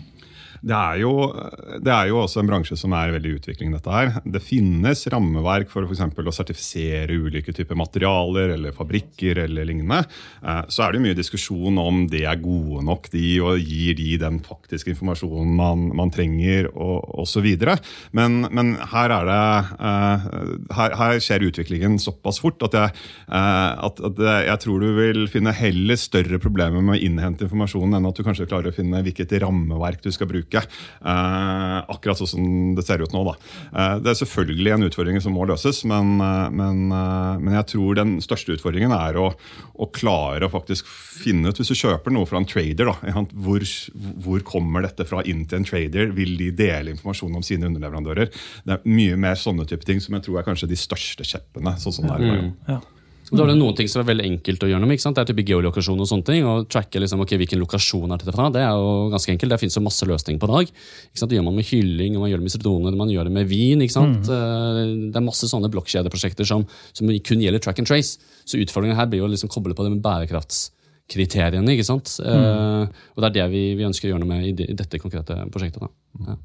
[0.63, 1.13] Det er, jo,
[1.83, 3.73] det er, jo, også en bransje som er veldig i utvikling.
[3.75, 4.13] dette her.
[4.23, 10.05] Det finnes rammeverk for for å sertifisere ulike typer materialer eller fabrikker eller lignende.
[10.43, 14.17] Eh, så er det mye diskusjon om det er gode nok, de, og gir de
[14.23, 17.49] den faktiske informasjonen man, man trenger osv.
[18.15, 19.41] Men, men her er det
[19.91, 20.29] eh,
[20.79, 22.95] her, her, skjer utviklingen såpass fort at jeg,
[23.27, 27.99] eh, at, at jeg tror du vil finne heller større problemer med å innhente informasjonen
[27.99, 30.63] enn at du kanskje klarer å finne hvilket rammeverk du skal bruke uke.
[30.63, 32.45] Eh, akkurat sånn som
[32.77, 33.25] det ser ut nå.
[33.27, 33.35] Da.
[33.73, 37.99] Eh, det er selvfølgelig en utfordring som må løses, men, eh, men, men jeg tror
[37.99, 42.29] den største utfordringen er å, å, klare å faktisk finne ut, hvis du kjøper noe
[42.29, 43.67] fra en trader, da, hvor,
[44.25, 46.15] hvor, kommer dette fra inn til en trader?
[46.17, 48.33] Vil de dele informasjon om sine underleverandører?
[48.67, 51.77] Det er mye mer sånne type ting som jeg tror er kanskje de største kjeppene.
[51.81, 52.43] sånn som det er.
[52.43, 52.51] Mm.
[52.69, 52.81] Ja.
[53.33, 54.99] Da er det noen ting som er veldig enkelt å gjøre noe med.
[54.99, 55.17] ikke sant?
[55.17, 56.45] Det er type geolokasjon og sånne ting.
[56.45, 58.51] og tracke liksom, ok, Hvilken lokasjon er dette fra?
[58.53, 59.55] Det er jo ganske enkelt.
[59.55, 60.69] Det finnes jo masse løsninger på dag.
[60.69, 61.33] ikke sant?
[61.33, 63.49] Det gjør man med kylling, og man gjør det med citroner, man gjør det med
[63.49, 63.87] vin.
[63.87, 64.29] ikke sant?
[64.29, 64.37] Mm.
[64.37, 68.21] Eh, det er masse sånne blokkjedeprosjekter som, som, kun gjelder track and trace.
[68.45, 71.73] Så utfordringen her blir jo liksom koble på det med bærekraftskriteriene.
[71.73, 72.19] ikke sant?
[72.21, 72.47] Mm.
[72.47, 74.77] Uh, og det er det vi, vi, ønsker å gjøre noe med i, de, i
[74.77, 75.81] dette konkrete prosjektet.
[75.81, 76.35] da.
[76.35, 76.41] Ja.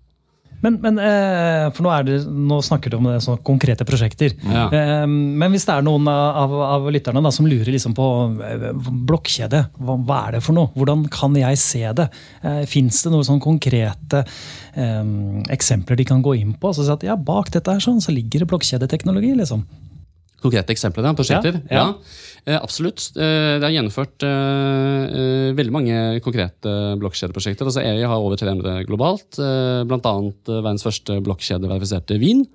[0.63, 4.33] Men, men eh, for nå, det, nå, snakker du om det, sånne konkrete prosjekter.
[4.41, 4.65] Ja.
[4.73, 8.07] Eh, men hvis det er noen av, av lytterne da, som lurer liksom på
[8.47, 8.67] eh,
[9.09, 10.71] blokkjede, hva, hva, er det for noe?
[10.77, 12.09] Hvordan kan jeg se det?
[12.41, 15.03] Eh, Fins det noen sånn konkrete eh,
[15.53, 16.73] eksempler de kan gå inn på?
[16.73, 19.35] Så si at ja, Bak dette her sånn, så ligger det blokkjedeteknologi.
[19.37, 19.67] liksom.
[20.41, 21.61] Konkrete eksempler på prosjekter?
[21.69, 22.35] Ja, ja.
[22.47, 23.09] Eh, absolutt.
[23.19, 27.67] Eh, det er gjennomført uh, veldig mange konkrete blokkjedeprosjekter.
[27.67, 30.13] Altså EI har over 300 globalt, uh, bl.a.
[30.47, 32.45] verdens første blokkjedeverifiserte vin.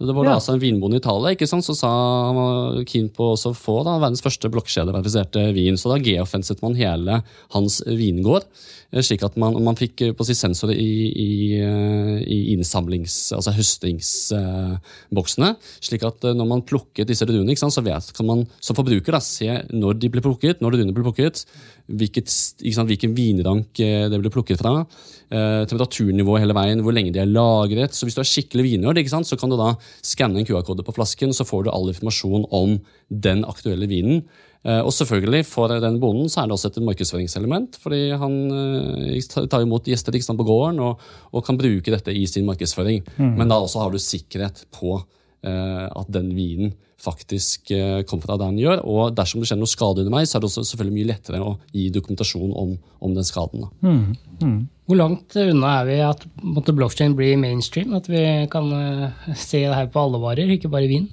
[0.00, 0.38] Det var da ja.
[0.38, 1.88] altså en vinbonde i Italia ikke sant, så sa
[2.30, 5.76] han var keen på å få da, verdens første blokkjedeverifiserte vin.
[5.76, 7.20] Så da geofenset man hele
[7.52, 8.46] hans vingård.
[8.90, 11.30] Eh, slik at man, man fikk eh, på si sensorer i, i,
[11.62, 15.52] eh, i innsamlings-, altså høstingsboksene.
[15.84, 19.60] Slik at når man plukket disse druene, så vet, kan man som forbruker da, se
[19.70, 21.44] når de ble plukket, når druene ble plukket,
[21.88, 24.84] hvilket, sant, hvilken vinrank det ble plukket fra,
[25.30, 27.94] eh, temperaturnivå hele veien, hvor lenge de er lagret.
[27.96, 31.34] Så hvis du har skikkelig vinnerd, så kan du da skanne en QR-kode på flasken,
[31.36, 32.78] så får du all informasjon om
[33.10, 34.24] den aktuelle vinen.
[34.60, 37.78] Eh, og selvfølgelig For den bonden så er det også et markedsføringselement.
[37.80, 41.00] fordi Han eh, tar imot gjester sant, på gården og,
[41.32, 43.02] og, kan bruke dette i sin markedsføring.
[43.16, 43.38] Mm.
[43.38, 48.36] Men da også har du sikkerhet på uh, at den vinen faktisk uh, kommer fra
[48.36, 48.82] der den gjør.
[48.84, 51.40] Og dersom det skjer noe skade under meg, så er det også selvfølgelig mye lettere
[51.44, 53.68] å gi dokumentasjon om, om den skaden.
[53.84, 54.02] Mm.
[54.40, 54.58] Mm.
[54.90, 56.26] Hvor langt unna er vi at
[56.74, 57.94] blockchain blir mainstream?
[57.98, 61.08] At vi kan uh, se det her på alle varer, ikke bare vin?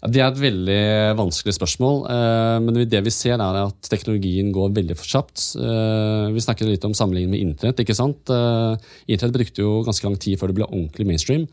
[0.00, 0.82] Ja, det er et veldig
[1.18, 1.98] vanskelig spørsmål.
[2.08, 5.42] Eh, men det vi ser, er at teknologien går veldig for kjapt.
[5.60, 7.82] Eh, vi snakker litt om sammenligningen med internett.
[7.84, 8.32] ikke sant?
[8.32, 8.80] Eh,
[9.12, 11.46] internett brukte jo ganske lang tid før det ble ordentlig mainstream.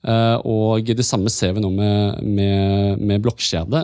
[0.00, 3.82] Og det samme ser vi nå med, med, med blokkjede.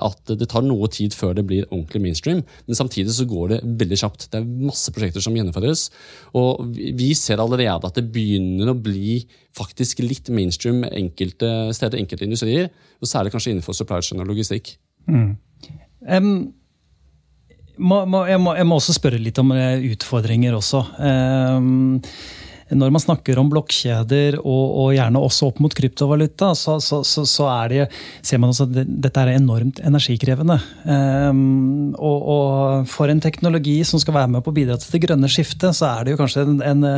[0.00, 2.40] At det tar noe tid før det blir ordentlig mainstream.
[2.66, 4.28] Men samtidig så går det veldig kjapt.
[4.32, 5.88] Det er masse prosjekter som gjennomføres.
[6.40, 9.20] Og vi ser allerede at det begynner å bli
[9.58, 12.70] faktisk litt mainstream enkelte steder, enkelte industrier.
[13.02, 14.76] Og særlig kanskje innenfor supply chain og logistikk.
[15.08, 15.36] Mm.
[16.08, 16.32] Um,
[17.78, 20.82] må, må, jeg, må, jeg, må, også spørre litt om eh, utfordringer også.
[20.98, 22.00] Um,
[22.74, 27.24] når man snakker om blokkjeder, og, og, gjerne også opp mot kryptovaluta, så, så, så,
[27.28, 27.86] så det,
[28.26, 30.58] ser man også at dette er enormt energikrevende.
[30.84, 35.02] Um, og, og, for en teknologi som skal være med på å bidra til det
[35.06, 36.88] grønne skiftet, så er det jo kanskje en, en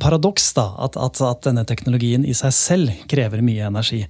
[0.00, 4.04] paradoks da, at, at, at, denne teknologien i seg selv krever mye energi.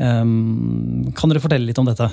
[0.00, 2.08] Um, kan dere fortelle litt om dette?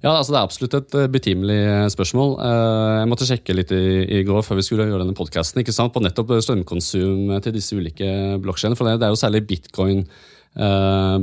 [0.00, 2.30] Ja, altså Det er absolutt et eh, betimelig eh, spørsmål.
[2.40, 3.84] Eh, jeg måtte sjekke litt i,
[4.20, 8.08] i går før vi skulle gjøre denne podkasten på nettopp strømkonsum til disse ulike
[8.40, 8.78] blokkjedene.
[8.78, 10.06] For det er jo særlig bitcoin.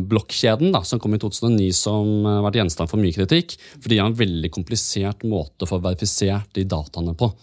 [0.07, 3.57] blokkjeden da, som kom i 2009, som har vært gjenstand for mye kritikk.
[3.81, 7.33] Fordi de har en veldig komplisert måte å få verifisert de dataene på.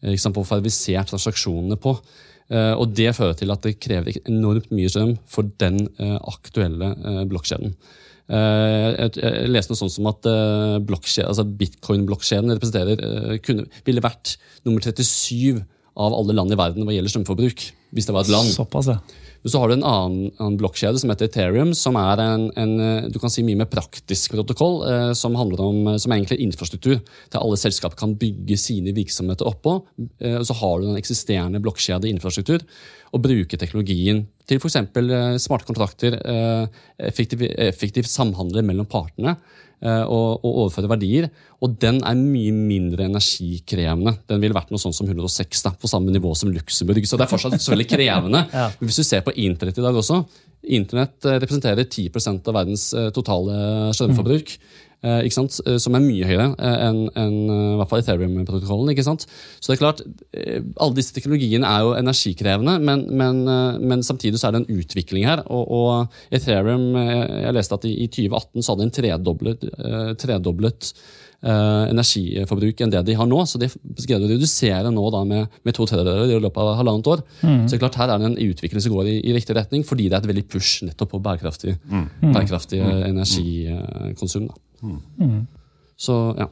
[0.00, 1.94] Få verifisert transaksjonene på.
[2.50, 6.96] og Det fører til at det krever enormt mye strøm for den aktuelle
[7.30, 7.76] blokkjeden.
[8.30, 10.78] Eh, jeg leste noe sånt som at eh,
[11.26, 15.58] altså bitcoin-blokkjeden representerer kunne, ville vært nummer 37
[16.00, 17.66] av alle land i verden hva gjelder strømforbruk.
[17.94, 18.52] Hvis det var et land.
[18.54, 19.00] Såpass, ja.
[19.48, 22.74] Så har du en annen, annen blokkjede som heter Ethereum, som er en, en
[23.08, 26.98] du kan si mye mer praktisk protokoll, eh, som handler om, som er egentlig infrastruktur
[27.00, 29.78] til alle selskap kan bygge sine virksomheter oppå.
[30.20, 32.60] Eh, og så har du den eksisterende blokkjede infrastruktur
[33.10, 34.76] og bruke teknologien til f.eks.
[34.76, 39.36] Eh, smarte kontrakter, eh, effektiv, effektiv samhandel mellom partene
[39.82, 41.28] eh, og, og overføre verdier.
[41.60, 44.16] Og den er mye mindre energikrevende.
[44.30, 47.06] Den ville vært noe sånn som 106, da, på samme nivå som Luxembourg.
[47.06, 48.44] Så det er fortsatt veldig krevende.
[48.60, 48.68] ja.
[48.84, 50.22] Hvis du ser på internett i dag også,
[50.60, 52.82] Internett representerer 10% av verdens
[53.16, 53.54] totale
[53.96, 54.50] strømforbruk.
[54.60, 54.90] Mm.
[55.00, 55.54] Eh, sant?
[55.64, 58.90] Eh, som er mye høyere eh, enn en, i hvert fall Ethereum-protokollen.
[58.92, 59.24] ikke sant?
[59.56, 60.02] Så det er klart,
[60.76, 63.40] Alle disse teknologiene er jo energikrevende, men, men,
[63.80, 65.44] men samtidig så er det en utvikling her.
[65.48, 69.66] Og, og Ethereum Jeg leste at i, i 2018 så hadde en tredoblet,
[70.20, 70.92] tredoblet
[71.40, 73.38] energiforbruk enn det de har nå.
[73.48, 73.70] Så de
[74.04, 77.24] greide å redusere nå da med, med to tredjedeler i løpet av halvannet år.
[77.40, 77.62] Mm.
[77.70, 80.18] Så klart her er det en utvikling som går i, i, riktig retning, fordi det
[80.18, 82.06] er et veldig push nettopp på bærekraftig, mm.
[82.26, 82.92] bærekraftig mm.
[83.12, 84.50] energikonsum.
[84.50, 84.92] Da.
[85.20, 85.40] Mm.
[86.00, 86.48] Så ja.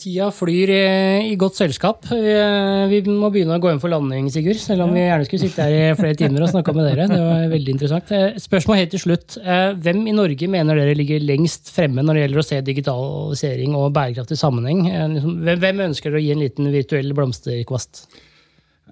[0.00, 2.06] Tida flyr i godt selskap.
[2.08, 4.56] Vi må begynne å gå inn for landing, Sigurd.
[4.62, 7.08] Selv om vi gjerne skulle sitte her i flere timer og snakka med dere.
[7.10, 8.12] Det var veldig interessant.
[8.16, 9.36] Eh, spørsmål helt til slutt.
[9.42, 13.76] Eh, hvem i Norge mener dere ligger lengst fremme når det gjelder å se digitalisering
[13.78, 14.86] og bærekraftig sammenheng?
[14.88, 15.36] Eh, liksom,
[15.66, 18.06] hvem ønsker dere å gi en liten virtuell blomsterkvast?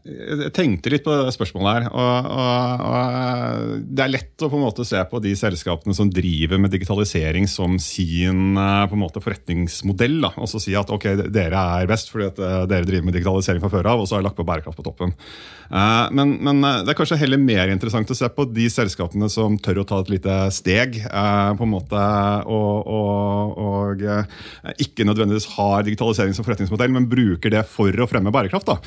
[0.09, 1.87] Jeg tenkte litt på det spørsmålet her.
[1.93, 6.09] Og, og, og, Det er lett å på en måte se på de selskapene som
[6.13, 10.19] driver med digitalisering som sin eh, på en måte forretningsmodell.
[10.25, 10.33] Da.
[10.41, 13.63] Og så si at ok, dere er best fordi at eh, dere driver med digitalisering
[13.65, 15.13] fra før av, og så har jeg lagt på bærekraft på toppen.
[15.69, 19.59] Eh, men, men, det er kanskje heller mer interessant å se på de selskapene som
[19.61, 21.01] tør å ta et lite steg.
[21.09, 22.01] på en måte,
[22.49, 22.89] og,
[23.59, 24.03] og
[24.81, 28.69] ikke nødvendigvis har digitalisering som forretningsmodell, men bruker det for å fremme bærekraft.
[28.69, 28.79] Da.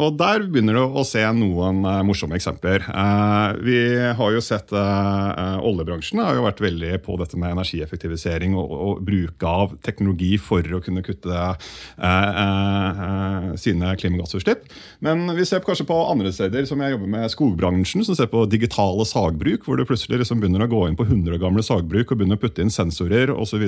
[0.00, 2.84] Og der der begynner du å se noen uh, morsomme eksempler.
[2.88, 3.78] Uh, vi
[4.16, 9.02] har jo sett uh, Oljebransjen har jo vært veldig på dette med energieffektivisering og, og
[9.06, 11.48] bruk av teknologi for å kunne kutte
[13.60, 14.64] sine klimagassutslipp.
[15.04, 18.44] Men vi ser kanskje på andre steder, som jeg jobber med skogbransjen, som ser på
[18.50, 22.12] digitale sagbruk, hvor du plutselig liksom begynner å gå inn på 100 år gamle sagbruk
[22.12, 23.64] og begynner å putte inn sensorer osv.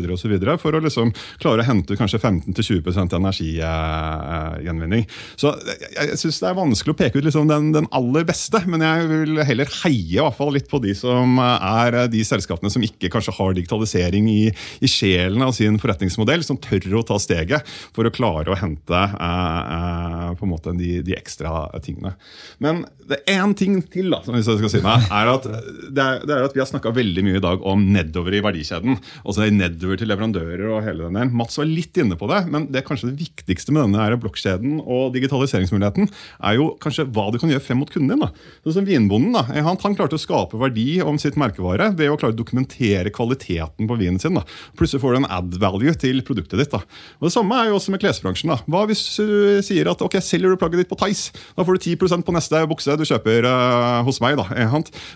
[0.63, 5.07] for å liksom klare å hente kanskje 15-20% energigjenvinning.
[5.41, 8.63] Så jeg, jeg synes det er vanskelig å peke ut liksom den, den, aller beste,
[8.71, 12.71] men jeg vil heller heie i hvert fall litt på de som er de selskapene
[12.73, 14.41] som ikke kanskje har digitalisering i,
[14.83, 18.99] i sjelen av sin forretningsmodell, som tør å ta steget for å klare å hente
[18.99, 22.15] eh, eh, på en måte de, de, ekstra tingene.
[22.63, 26.03] Men det er én ting til da, som jeg skal si meg, er at det
[26.03, 28.99] er, det er at vi har snakka veldig mye i dag om nedover i verdikjeden.
[29.25, 31.33] altså Nedover til leverandører og hele den der.
[31.43, 34.81] Mats var litt inne på det, men det er kanskje det viktigste med denne blokkjeden
[34.83, 36.09] og digitaliseringsmuligheten
[36.43, 38.23] er jo kanskje hva du kan gjøre frem mot kunden din.
[38.23, 38.31] da.
[38.65, 42.19] Så som Vinbonden da, han, han, klarte å skape verdi om sitt merkevare ved å
[42.21, 44.37] klare å dokumentere kvaliteten på vinen sin.
[44.39, 44.45] da.
[44.79, 46.73] Plutselig får du en ad value til produktet ditt.
[46.75, 46.83] da.
[47.21, 48.53] Og Det samme er jo også med klesbransjen.
[48.53, 48.61] da.
[48.67, 51.91] Hva hvis du sier at ok, selger du plagget ditt på Tice, da får du
[51.97, 54.39] 10% på neste bukse du kjøper uh, hos meg.
[54.41, 54.49] da.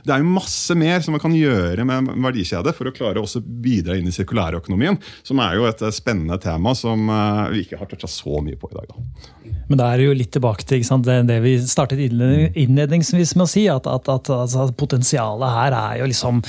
[0.06, 3.22] Det er jo masse mer som man kan gjøre med en verdikjede for å klare
[3.22, 7.80] å bidra inn i sirkulærøkonomien, som er jo et spennende tema som uh, vi ikke
[7.80, 8.92] har toucha så mye på i dag.
[8.92, 9.26] da.
[9.66, 13.50] Men da er det jo litt tilbake til det, det, vi startet innledningsvis med å
[13.50, 16.42] si, at, at, at altså, potensialet her er jo liksom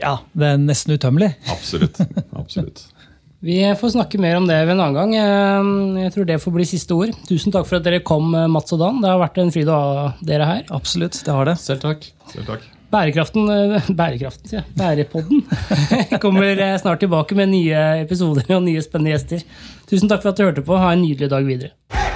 [0.00, 1.34] Ja, det er nesten utømmelig.
[1.50, 2.02] Absolutt.
[2.36, 2.86] Absolutt.
[3.40, 5.14] Vi får snakke mer om det ved en annen gang.
[5.16, 7.14] Eh, jeg tror det får bli siste ord.
[7.24, 9.00] Tusen takk for at dere kom, eh, Mats og Dan.
[9.00, 10.66] Det har vært en fryd å ha dere her.
[10.76, 11.56] Absolutt, det har det.
[11.62, 12.04] Selv takk.
[12.34, 12.68] Selv takk.
[12.92, 14.62] Bærekraften, eh, bærekraften, ja.
[14.76, 15.46] Bærepodden
[16.24, 16.52] kommer
[16.82, 19.48] snart tilbake med nye episoder og nye spennende gjester.
[19.88, 20.76] Tusen takk for at du hørte på.
[20.76, 22.09] Ha en nydelig dag videre.